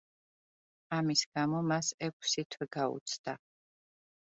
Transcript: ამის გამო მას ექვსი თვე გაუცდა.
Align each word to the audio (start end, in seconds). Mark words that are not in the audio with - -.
ამის 0.99 1.21
გამო 1.39 1.61
მას 1.75 1.93
ექვსი 2.11 2.49
თვე 2.57 2.73
გაუცდა. 2.81 3.41